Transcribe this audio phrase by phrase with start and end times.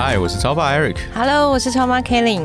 [0.00, 0.96] 嗨，我是超爸 Eric。
[1.12, 2.40] Hello，我是超妈 Kelly。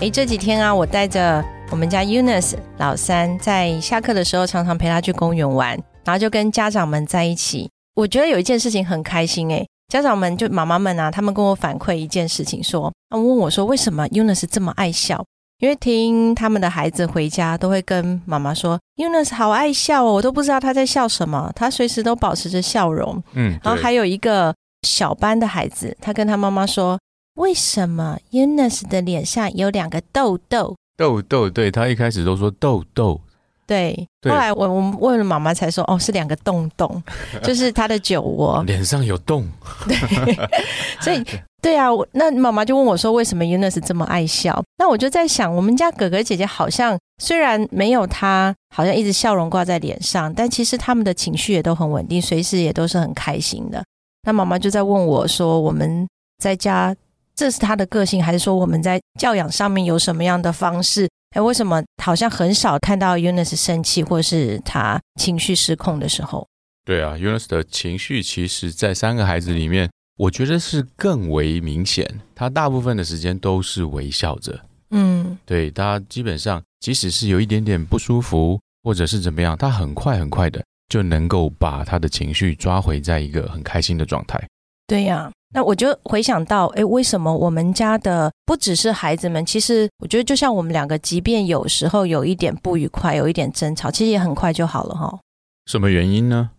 [0.00, 7.68] 哎，这几天啊，我带着我们家 Eunice 老三，在下课的时候，常常陪他去公园玩，然后就跟家长们在一起。
[7.94, 15.22] 我觉得有一件事情很开心哎，家长们就妈妈们啊，他们跟我反馈一件事情，说，他们问我说，为什么 Eunice 这么爱笑？
[15.58, 23.22] 因为听他们的孩子回家都会跟妈妈说，Eunice 好爱笑哦，我都不知道他在笑什么，他随时都保持着笑容。
[23.34, 24.54] 嗯，然后还有一个。
[24.84, 26.98] 小班的孩子，他跟他妈妈说
[27.34, 33.20] ：“为什么 Eunice 的脸上有两个痘痘？”痘痘，对他一开始都说痘痘，
[33.66, 34.06] 对。
[34.22, 37.02] 后来我我们问了妈妈才说：“哦，是两个洞洞，
[37.42, 39.48] 就是他的酒窝，脸上有洞。
[39.88, 40.36] ”对，
[41.00, 41.24] 所以
[41.60, 53.82] 对啊，那妈妈就问我说：“为什么 Eunice 这么爱笑？”那我就在想，我们家哥哥姐姐好像虽然没有他，好像一直笑容挂在脸上，但其实他们的情绪也都很稳定，随时也都是很开心的。
[54.24, 56.06] 那妈妈就在问我说：“我们
[56.38, 56.94] 在家，
[57.34, 61.08] 这是他的个性，还是说我们在教养上面有什么样的方式？
[61.36, 66.46] 哎，为什么好像很少看到 Eunice 生气，或是他情绪失控的时候？”
[66.84, 72.20] 对啊，Eunice 的情绪其实，在三个孩子里面，我觉得是更为明显。
[72.34, 74.60] 他大部分的时间都是微笑着。
[74.90, 80.62] 嗯，对，他基本上即使是有一点点不舒服，或者是怎么样，他很快很快的。
[80.94, 84.40] 就能够把他的情绪抓回在一个很开心的状态。
[84.86, 89.44] 对呀，那我就回想到，哎，为什么我们家的不只是孩子们？
[89.44, 95.18] 其实我觉得，就像我们两个，即便有时候有一点不愉快，有一点争吵，其实也很快就好了哈。
[95.66, 96.50] 什么原因呢？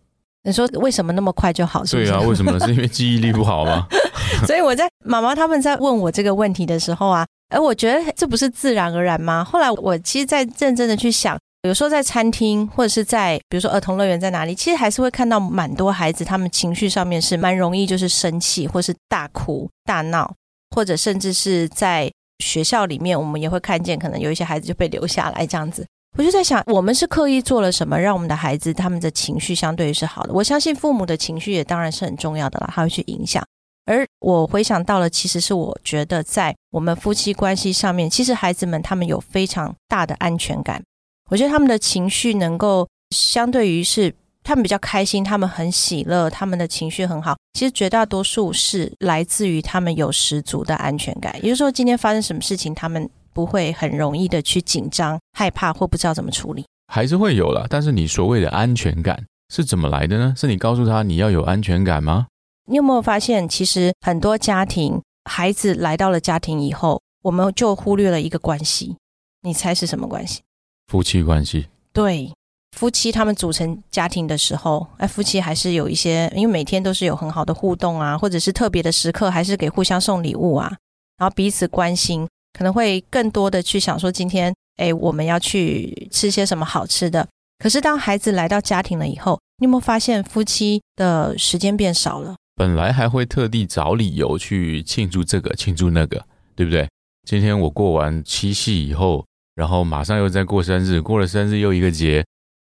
[0.42, 1.82] 你说为什么那么快就好？
[1.86, 2.60] 对啊，为什么？
[2.60, 3.86] 是因为记忆力不好吗？
[4.46, 9.42] 所以我在妈妈他们在问我这个问题的时候啊，哎，我觉得这不是自然而然吗？
[9.42, 11.38] 后来我其实，在认真的去想。
[11.66, 20.32] 有时候在餐厅，或者是在比如说儿童乐园在哪里，其实还是会看到蛮多孩子，他们情绪上面是蛮容易就是生气，或是大哭大闹，
[20.74, 25.86] 或者甚至是在学校里面，我们也会看见可能有一些孩子就被留下来这样子。
[26.16, 30.32] 我就在想，我们是刻意做了什么，让我们的孩子他们的情绪相对于是好的？
[30.32, 33.44] 我相信父母的情绪也当然是很重要的啦，他会去影响。
[33.84, 40.82] 而我回想到了，其实是我觉得在我们夫妻关系上面，其实孩子们他们有非常大的安全感。
[41.30, 44.14] 我觉得他们的情绪能够相对于是
[44.44, 47.36] 他们比较开心，他们很喜乐，他们的情绪很好。
[47.54, 51.34] 其实绝大多数是来自于他们有十足的安全感。
[51.36, 56.64] 也就是说，今天发生什么事情，他们不会很容易的去紧张、害怕或不知道怎么处理。
[56.92, 60.32] 还是会有了，但是你所谓的安全感是怎么来的呢？
[60.36, 62.28] 是你告诉他你要有安全感吗？
[62.68, 68.96] 你有没有发现，其实很多家庭孩子来到了家庭以后，我们就忽略了一个关系。
[69.42, 70.42] 你猜是什么关系？
[70.86, 72.32] 夫妻关系对
[72.76, 80.70] 夫妻他们组成家庭的时候，哎，夫妻还是有一些，因为每天都是有很好的互动啊，或者是特别的时刻，还是给互相送礼物啊，
[81.16, 87.26] 然后彼此关心，可能会更多的去想说今天，哎，我们要去吃些什么好吃的。
[87.58, 92.36] 可是当孩子来到家庭了以后，你有没有发现夫妻的时间变少了？
[92.56, 96.22] 本来还会特地找理由去庆祝这个庆祝那个，
[96.54, 96.86] 对不对？
[97.26, 99.24] 今天我过完七夕以后。
[99.56, 102.24] 然后马上又在过生日，过了生日又一个节，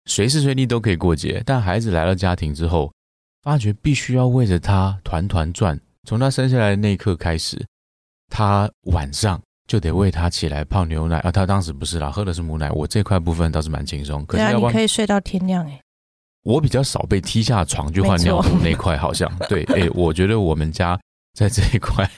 [0.04, 1.42] 随时随地都可以过节。
[1.44, 2.92] 但孩子来了家庭之后，
[3.42, 5.80] 发觉必须要为着他团团转。
[6.06, 7.58] 从他生下来的那一刻开始，
[8.30, 11.18] 他晚上就得为他起来泡牛奶。
[11.20, 12.70] 啊，他当时不是啦，喝的是母奶。
[12.70, 14.22] 我这块部分倒是蛮轻松。
[14.26, 15.80] 可是要啊，你可以睡到天亮哎。
[16.42, 21.00] 我比较少被踢下床去换尿布那块，好像对 哎，我觉得我们家。
[21.34, 22.08] 在这一块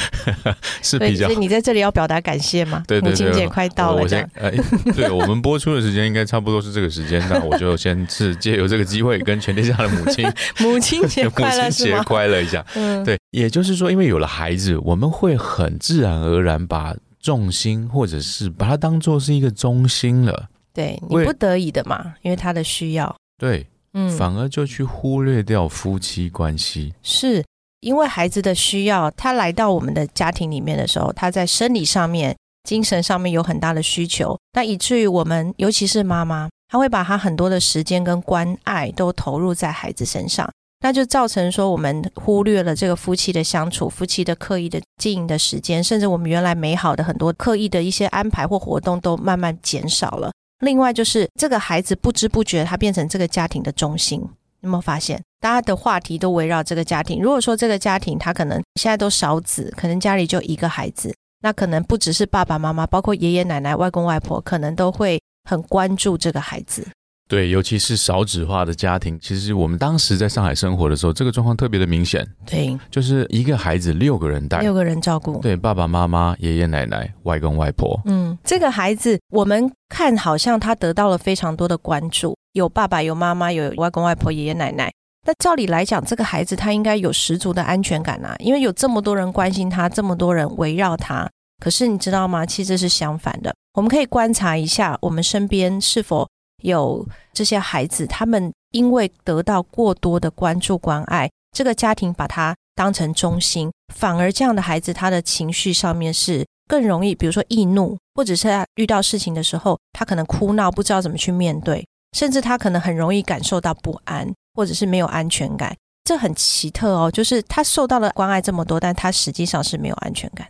[0.82, 2.82] 是比较，所以你在这里要表达感谢吗？
[2.88, 4.30] 对对对，母亲节快到了，这样。
[4.34, 4.50] 呃，
[4.96, 10.26] 对我们播出的时间应该差不多是这个时间，那我 就先是借由这个机会跟全天下的母亲，
[10.60, 12.64] 母亲节快乐，母亲节快乐一下。
[12.74, 20.48] 嗯，对，也就是说，因为有了孩子，我们会很自然而然把重心或者是把它当做是一个中心了。
[20.72, 23.14] 对你不得已的嘛，因为他的需要。
[23.36, 26.94] 对，嗯，反而就去忽略掉夫妻关系。
[27.02, 27.44] 是。
[27.80, 40.50] 因为孩子的需要，他来到我们的家庭里面的时候，他在生理上面、精神上面有很大的需求，那以至于我们，尤其是妈妈，她会把她很多的时间跟关爱都投入在孩子身上。
[40.80, 50.30] 那就造成说我们忽略了这个夫妻的相处、夫妻的刻意的经营的时间，甚至我们原来美好的很多刻意的一些安排或活动都慢慢减少了。
[50.60, 54.20] 另外就是这个孩子不知不觉他变成这个家庭的中心，
[54.60, 55.20] 有没有发现？
[55.40, 57.22] 大家的话题都围绕这个家庭。
[57.22, 66.86] 如果说这个家庭他可能现在都少子，可能家里就一个孩子，那可能不只是爸爸妈妈，包括爷爷奶奶、外公外婆，可能都会很关注这个孩子。
[67.28, 72.26] 对，尤其是少子化的家庭，其实我们当时在上海生活的时候，这个状况特别的明显。
[72.46, 75.38] 对，就是一个孩子六个人带，六个人照顾。
[75.42, 78.00] 对，爸爸妈妈、爷爷奶奶、外公外婆。
[78.06, 84.90] 嗯，这个孩子我们看好像他得到了非常多的关注，有爸爸、有妈妈、有外公外婆、爷爷奶奶。
[85.28, 91.28] 那照理来讲，这个孩子他应该有十足的安全感啊，因为有这么多人关心他，这么多人围绕他。
[91.62, 92.46] 可是你知道吗？
[92.46, 93.54] 其实是相反的。
[93.74, 96.26] 我们可以观察一下，我们身边是否。
[96.64, 111.86] 有这些孩子，他们因为得到过多的关注关爱，这个家庭把他当成中心，反而这样的孩子，他的情绪上面是更容易，比如说易怒，或者是他遇到事情的时候，他可能哭闹，不知道怎么去面对，
[112.16, 114.28] 甚至他可能很容易感受到不安，
[114.58, 115.72] 或者是没有安全感。
[116.02, 120.48] 这很奇特哦，就是他受到了关爱这么多，但他实际上是没有安全感。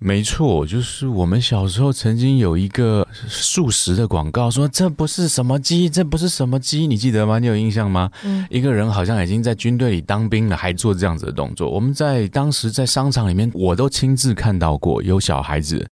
[0.00, 7.38] 没错，就是我们小时候曾经有一个素食的广告，说这不是什么鸡，这不是什么鸡，你记得吗？
[7.38, 8.10] 你有印象吗？
[8.24, 11.68] 嗯，一个人好像已经在军队里当兵了，还做这样子的动作。
[11.68, 15.86] 我们在当时在商场里面，我都亲自看到过有小孩子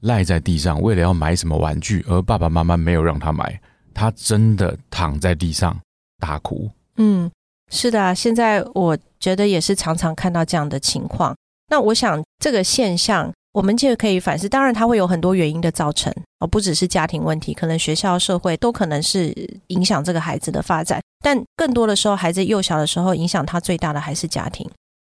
[0.00, 3.60] 赖在地上，为了要买什么玩具，而爸爸妈妈没有让他买，
[3.92, 5.78] 他真的躺在地上
[6.18, 6.70] 大哭。
[6.96, 7.30] 嗯，
[7.70, 11.34] 是的啊，现在我觉得也是常常看到这样的情况。
[11.68, 13.32] 那我想这个现象。
[13.54, 16.10] 我们其实可以反思，当然它会有很多原因的造成
[16.40, 19.30] 哦，不只是家庭问题，可能学校、社会都可能是
[19.66, 20.98] 影响这个孩子的发展。
[21.22, 24.66] 但更多的时候，孩子幼小的时候，影响他最大的还是家庭。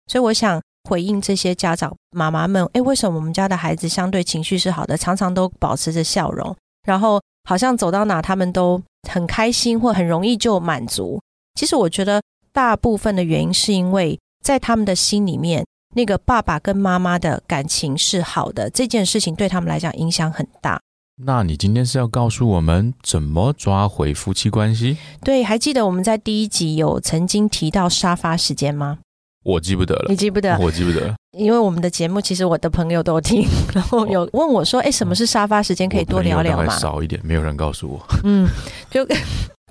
[0.08, 6.52] 所以我想回应这些家长妈妈们：，诶，为什么我们家的孩子相对情绪是好的，常常都保持着笑容，
[6.84, 11.20] 然后好像走到哪他们都很开心，或很容易就满足？
[11.54, 12.22] 其实我觉得
[12.52, 15.64] 大部分的原因是因为在他们的心里面。
[15.94, 20.80] 那个爸爸跟妈妈的感情是好的，这件事情对他们来讲影响很大。
[21.22, 24.96] 那你今天是要告诉我们怎么抓回夫妻关系？
[25.22, 29.00] 对，还记得我们在第一集有曾经提到沙发时间吗？
[29.44, 30.58] 我记不得了，你记不得？
[30.58, 35.86] 我记不得，因为我们的节目其实我的朋友都听，然后有问我说：“哎，什么是沙发时间？
[35.90, 38.02] 可以多聊聊吗？”少一点，没有人告诉我。
[38.24, 38.48] 嗯，
[38.90, 39.06] 就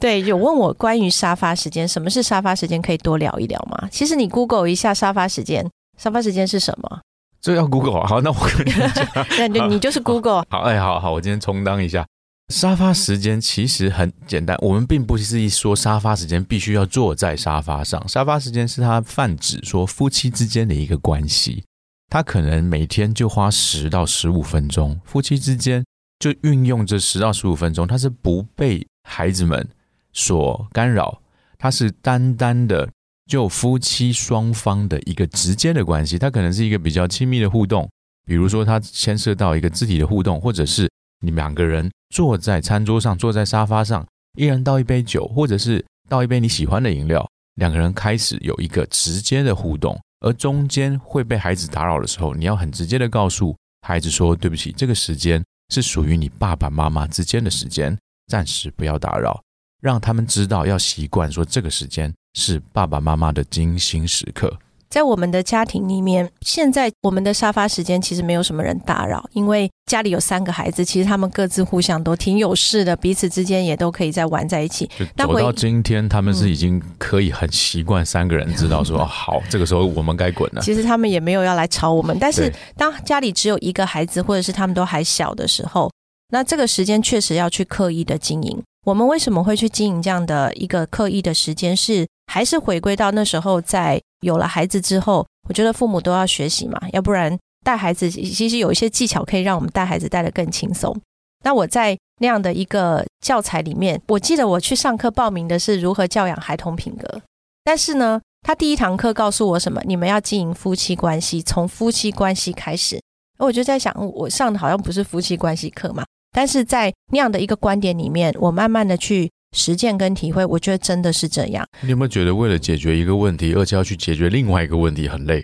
[0.01, 2.81] 对，有问我关于沙发时间，什么是沙发时间？
[2.81, 3.87] 可以多聊一聊吗？
[3.91, 5.69] 其实你 Google 一下沙发时间。
[5.97, 7.01] 沙发时间是什么？
[7.39, 12.03] 这要 Google 好，那我跟你讲， 那你你就是 Google 好，哎，好好，我今天充当一下。
[12.49, 18.05] 沙发时间其实很简单，我们并不是一说沙发时间必须要坐在沙发上。
[18.07, 21.63] 沙发时间是它泛指说夫妻之间的一个关系，
[22.09, 25.85] 他可能每天就花十到十五分钟，夫妻之间
[26.19, 29.67] 就运用这十到十五分钟，他是不被孩子们
[30.13, 31.21] 所干扰，
[31.57, 32.89] 它是单单的。
[33.27, 37.89] 就夫妻双方的一个直接的关系，它可能是一个比较亲密的互动，
[38.25, 40.89] 比如说它牵涉到一个肢体的互动，或者是
[41.21, 44.05] 你们两个人坐在餐桌上，坐在沙发上，
[44.37, 47.25] 一人倒一杯酒，或者是倒一杯你喜欢的饮料，
[47.55, 53.55] 两个人开始有一个直接的互动，而中间会被孩子打扰的时候，你要很直接的告诉
[53.87, 59.41] 孩子说：“对不起，这个时间是属于你爸爸妈妈之间的时间，暂时不要打扰。”
[59.81, 64.57] 让他们知道要习惯说这个时间是爸爸妈妈的精心时刻。
[64.89, 74.89] 在我们的家庭里面，现在我们的沙发时间其实没有什么人打扰，因为家里有三个孩子，其实他们各自互相都挺有事的，彼此之间也都可以在玩在一起。
[75.15, 80.61] 走到今天，他们是已经可以很习惯三个人知道说好，这个时候我们该滚了。
[80.61, 85.89] 其实他们也没有要来吵我们，但是当家里只有一个孩子，或者是他们都还小的时候，
[86.33, 88.61] 那这个时间确实要去刻意的经营。
[88.85, 91.75] 我们为什么会去经营这样的一个刻意的时间？
[91.75, 100.99] 是还是回归到那时候，在有了孩子之后，我觉得父母都要学习嘛，要不然带孩子其实有一些技巧可以让我们带孩子带得更轻松。
[101.43, 107.21] 那我在那样的一个教材里面，我记得我去上课报名的是如何教养孩童品格，
[107.63, 109.81] 但是呢，他第一堂课告诉我什么？
[109.85, 112.99] 你们要经营夫妻关系，从夫妻关系开始。
[113.37, 116.03] 我就在想，我上的好像不是夫妻关系课嘛？
[116.31, 121.65] 但是在那样的一个观点里面，我慢慢的去实践跟体会，我觉得真的是这样。
[121.81, 125.43] 你有没有觉得为了解决一个问题，而且要去解决另外一个问题很累？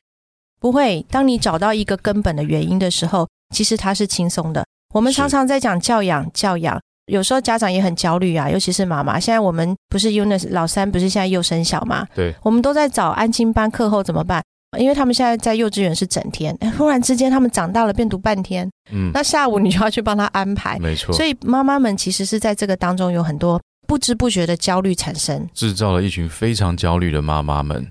[0.60, 4.66] 不会，当你找到一个根本的原因的时候，其实它是轻松的。
[4.94, 9.20] 我们常常在讲教养，教养，有时候家长也很焦虑啊，尤其是妈妈。
[9.20, 12.08] 现在我们不是 UNIS 老三，不是现在又生小嘛？
[12.16, 14.42] 对，我们都在找安亲班课后怎么办？
[14.78, 20.78] 因为他们现在在幼稚园是整天，哎， 忽然之间他们长大了变读半天，嗯，那下午你就要去帮他安排。
[20.80, 25.48] 没错，所以妈妈们其实是在这个当中有很多不知不觉的焦虑产生。
[25.54, 27.88] 制造了一群非常焦虑的妈妈们。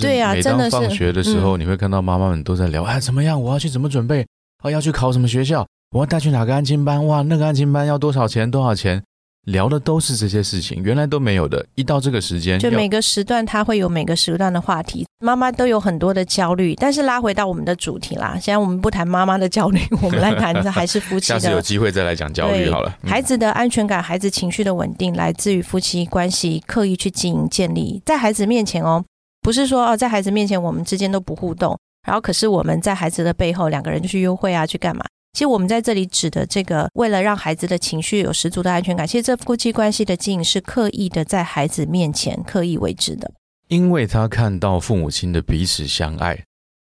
[0.00, 3.40] 对呀每真的是当放学的时候，嗯你会看到妈妈们都在聊，哎，怎么样？
[3.42, 4.24] 我要去怎么准备？
[4.62, 5.66] 哦，要去考什么学校？
[5.90, 7.04] 我要带去哪个安亲班？
[7.06, 8.48] 哇，那个安亲班要多少钱？
[8.48, 9.02] 多少钱？
[9.46, 11.64] 聊的都是这些事情，原来都没有的。
[11.74, 16.74] 一到这个时间，就每个时段，它会有每个时段的话题，妈妈都有很多的焦虑。
[16.76, 21.60] 但是拉回到我们的主题啦，现在我们不谈妈妈的焦虑，我们来 谈的还是夫妻下次有。
[21.60, 22.96] 机会再来讲焦虑好了。
[23.02, 29.04] 嗯孩子的安全感、孩子情绪的稳定，来自于夫妻关系刻意去经营建立，在孩子面前哦，
[29.40, 35.04] 不是说哦，在孩子面前我们之间都不互动，然后可是我们在孩子的背后两个人就去约会啊，去干嘛？
[35.32, 43.32] 其实我们在这里指的这个，为了让孩子的情绪有十足的安全感，其实这夫妻关系的经营是刻意的在孩子面前刻意为之的。
[43.68, 46.44] 因为他看到父母亲的彼此相爱，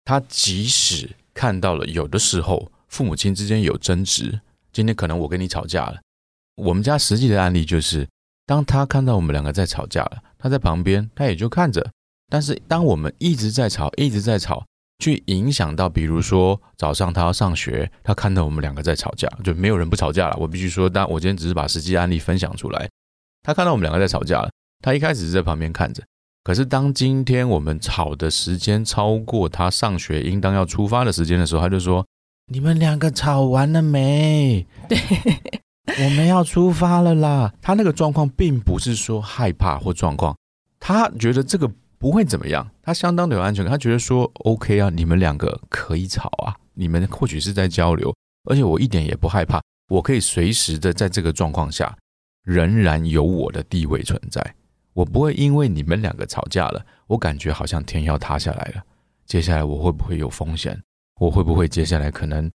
[0.05, 4.41] 他即使看到了有的时候父母亲之间有争执，
[4.73, 6.01] 今天可能我跟你吵架了，
[6.57, 8.09] 我们家实际的案例就是，
[8.45, 11.89] 当他看到我们两个在吵架了，他在旁边他也就看着，
[12.29, 14.67] 但是当我们一直在吵，一直在吵。
[15.03, 20.37] 去影响到，比如说早上他要上学，他看到我们两个在吵架，就没有人不吵架了。
[20.39, 22.89] 我必须说，但我今天只是把实际案例分享出来。
[23.43, 24.49] 他看到我们两个在吵架了，
[24.81, 26.01] 他一开始是在旁边看着，
[26.45, 32.07] 可是当今天我们吵的时间超过他上学应当要出发的时间的时候，他就说
[32.47, 34.65] ：“你们两个吵完了没？
[34.89, 34.97] 对，
[36.05, 40.37] 我们要出发了啦。”他那个状况并不是说害怕或状况，
[40.79, 41.69] 他觉得这个
[42.03, 48.13] 不会怎么样，他相当的有安全感，他觉得说 OK 啊，你们两个可以吵啊，你们或许是在交流，
[48.51, 51.97] 而且我一点也不害怕，我可以随时的在这个状况下，
[52.43, 54.45] 仍然有我的地位存在。
[54.95, 58.83] 我不会因为你们两个吵架了，我感觉好像天要塌下来了。
[59.25, 60.77] 接下来我会不会有风险？
[61.21, 62.51] 我会不会接下来可能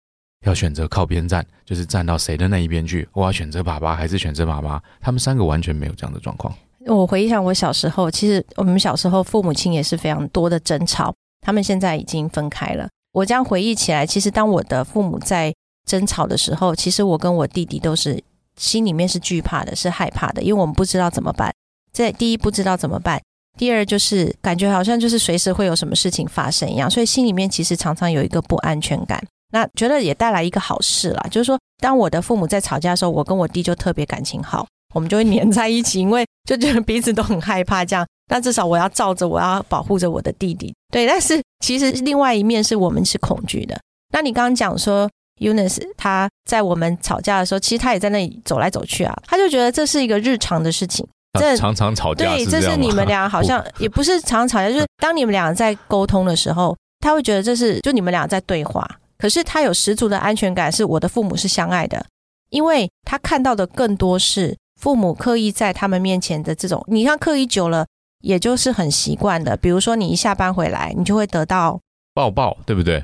[0.46, 3.06] 要选择靠边站，就是站到谁的那一边去？
[3.12, 4.80] 我要选择爸爸还是选择妈妈？
[5.02, 6.56] 他们三个完全没有这样的状况。
[6.87, 12.88] 我回想我小时候，其实我们小时候父母亲也是非常多的争吵，他们现在已经分开了。
[13.12, 15.55] 我这样回忆起来，其实当我的父母在
[15.87, 18.23] 争吵的时候，其实我跟我弟弟都是
[18.57, 21.53] 心里面是惧怕的，是害怕的，因为我们不知道怎么办。
[21.93, 23.23] 这第一不知道怎么办，
[23.57, 29.25] 第二就是感觉好像就是随时会有什么事情发生一样，所以心里面其实常常有一个不安全感。
[29.53, 38.06] 那觉得也带来一个好事啦，就是说，当我的父母在吵架的时候，我跟我弟就特别感情好，我们就会黏在一起，因为就觉得彼此都很害怕这样。
[38.30, 40.74] 那至少我要罩着，我要保护着我的弟弟。
[40.90, 43.78] 对，但是其实另外一面是我们是恐惧的。
[44.12, 45.10] 那你刚刚讲说
[45.40, 51.06] ，Unis 他在我们吵架的时候，其实他也在那里走来走去啊，他就觉得这是一个日常的事情。
[51.38, 62.06] 这常常吵架对，这是你们俩好像也不是常常吵架，就是 当你们俩在沟通的时候，他会觉得这是就你们俩在对话，可是他有十足的安全感，是我的父母是相爱的，
[62.50, 67.87] 因为他看到的更多是父母刻意在他们面前的这种，你看刻意久了，
[68.21, 69.57] 也就是很习惯的。
[69.57, 71.81] 比如说你一下班回来，你就会得到
[72.12, 73.03] 抱抱，对不对？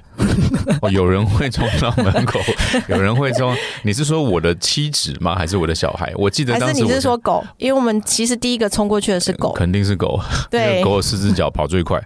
[0.82, 2.38] 哦，有人会冲到门口，
[2.88, 3.56] 有人会冲。
[3.82, 5.34] 你是说我的妻子吗？
[5.34, 6.12] 还是我的小孩？
[6.16, 7.42] 我记得当时你是说狗？
[7.56, 10.20] 因为我们其实第一个冲过去的是狗，肯定是狗，
[10.50, 11.98] 对狗有四只脚，跑最快。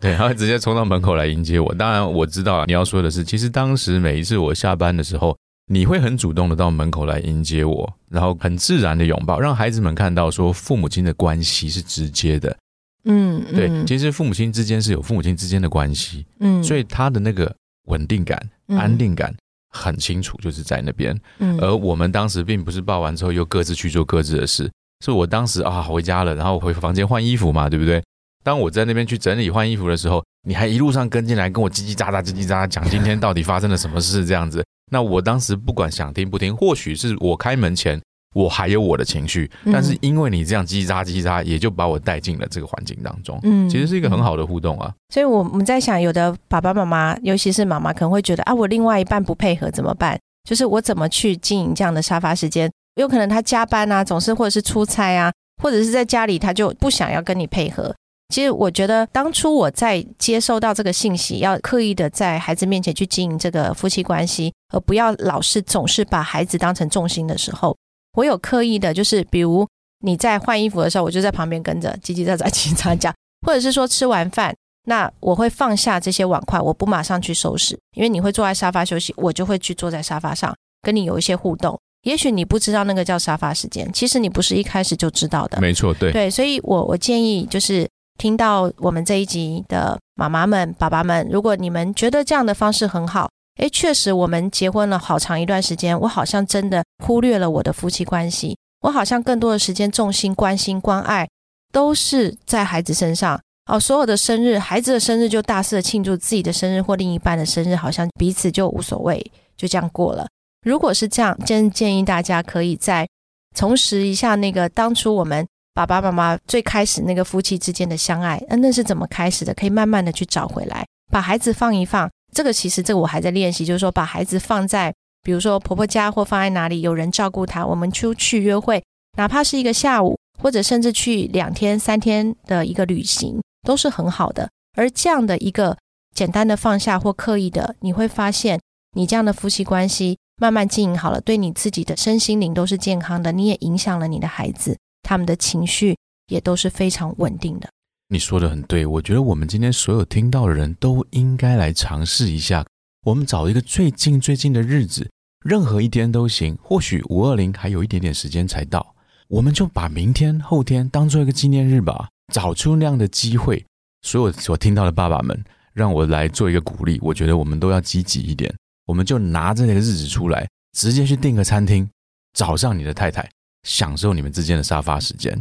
[0.00, 1.74] 对，它会直接冲到门口来迎接我。
[1.74, 5.36] 当然，我知道啊你要说的是，其实当时每一次我下班的时候，
[5.72, 12.56] 你会很主动的到门口来迎接我，然后很自然的拥抱，让孩子们看到说父母亲的关系是直接的。
[13.04, 17.54] 嗯，对，嗯其实父母亲之间是有父母亲之间的关系，嗯所以他的那个
[17.86, 19.32] 稳定感、嗯安定感
[19.68, 21.16] 很清楚，就是在那边。
[21.38, 24.68] 嗯而我们当时并不是抱完之后又各自去做各自的事，
[25.04, 28.02] 是我当时啊回家了，然后回房间换衣服嘛，对不对？
[28.42, 34.64] 当我在那边去整理换衣服的时候，你还一路上跟进来跟我叽叽喳喳、叽叽喳喳讲今天到底发生了什么事这样子。
[34.90, 38.00] 那我当时不管想听不听，或许是我开门前
[38.34, 43.38] 我还有我的情绪，嗯但是因为你这样叽叽喳叽喳，也就把我带进了这个环境当中。
[43.42, 44.92] 嗯其实是一个很好的互动啊。
[45.12, 50.18] 所以我们在想，有的爸爸妈妈，尤其是妈妈，可能会觉得啊，我另外一半不配合怎么办？
[50.48, 52.70] 就是我怎么去经营这样的沙发时间？
[52.96, 55.32] 有可能他加班啊，总是或者是出差啊，
[55.62, 57.94] 或者是在家里他就不想要跟你配合。
[58.30, 67.76] 其实我觉得，当初我在接受到这个信息，要刻意的在孩子面前去经营这个夫妻关系，而不要老是总是把孩子当成重心的时候，
[68.14, 69.66] 我有刻意的，就是比如
[70.04, 73.12] 你在换衣服的时候，我就在旁边跟着叽叽喳喳、叽叽喳喳，
[73.46, 74.54] 或者是说吃完饭，
[74.86, 81.78] 那我会放下这些碗筷，我不马上去收拾，因为你会坐在沙发休息，我就会去坐在沙发上跟你有一些互动。
[82.04, 85.60] 也许你不知道那个叫沙发时间，其实你不是一开始就知道的。
[85.60, 87.86] 没错，对，对，所以我我建议就是
[88.20, 101.26] 听到我们这一集的妈妈们、爸爸们，如果你们觉得这样的方式很好，诶，确实我们结婚了好长一段时间，我好像真的忽略了我的夫妻关系，我好像更多的时间重心、关心、关爱
[101.72, 103.40] 都是在孩子身上。
[103.72, 110.26] 哦，所有的生日，孩子的生日就大肆的庆祝，自己的生日或另一半的生日，好像彼此就无所谓，就这样过了。
[110.60, 113.08] 如果是这样，真建议大家可以再
[113.56, 119.54] 重拾一下那个当初我们爸爸妈妈最开始那个夫妻之间的相爱，那那是怎么开始的？
[119.54, 122.10] 可以慢慢的去找回来，把孩子放一放。
[122.32, 127.64] 这个其实这个我还在练习，就是说把孩子放在比如说婆婆家或放在哪里，有人照顾他。
[127.64, 128.82] 我们出去约会，
[129.16, 133.40] 哪怕是一个下午，或者甚至去两天三天的一个旅行。
[133.62, 135.76] 都是很好的，而这样的一个
[136.14, 138.58] 简单的放下或刻意的，你会发现，
[138.96, 144.78] 你这样的夫妻关系慢慢经营好了，对你自己的身心灵都是健康的，你也影响了你的孩子，
[145.10, 145.96] 他们的情绪
[146.28, 147.68] 也都是非常稳定的。
[148.10, 152.64] 你说的很对，我觉得我们今天所有听到的人都应该来尝试一下，
[153.02, 155.10] 我们找一个最近最近的日子，
[155.44, 158.94] 任何一天都行，或许五二零还有一点点时间才到，
[159.26, 162.08] 我们就把明天、后天当做一个纪念日吧。
[162.32, 163.66] 找出那样的机会，
[164.02, 167.00] 所有所听到的爸爸们，让我来做一个鼓励。
[167.02, 168.54] 我觉得我们都要积极一点，
[168.86, 170.48] 我们就拿着那个日子出来，
[170.78, 171.90] 直接去订个餐厅，
[172.32, 173.28] 找上你的太太，
[173.62, 175.40] 享受你们之间的沙发时间，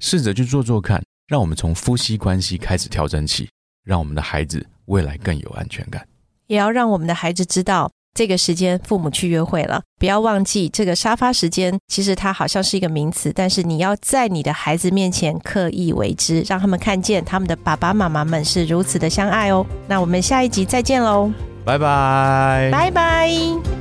[0.00, 3.48] 试着去做做看，让我们从夫妻关系开始调整起，
[3.84, 6.06] 让我们的孩子未来更有安全感，
[6.46, 7.90] 也要让我们的孩子知道。
[8.14, 11.78] 这个时间，父母去约会了，不要忘记这个沙发时间。
[11.86, 19.64] 其实它好像是一个名词，但是你要在你的孩子面前刻意为之，让他们看见他们的爸爸妈妈们是如此的相爱哦。
[19.86, 21.30] 那我们下一集再见喽，
[21.64, 23.77] 拜拜，拜拜。